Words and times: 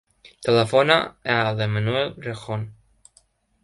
Telefona 0.45 0.95
a 1.35 1.37
l'Emanuel 1.59 2.13
Rejon. 2.27 2.69